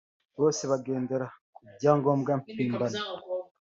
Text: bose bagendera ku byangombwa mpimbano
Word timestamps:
bose 0.39 0.61
bagendera 0.71 1.27
ku 1.55 1.61
byangombwa 1.77 2.31
mpimbano 2.41 2.99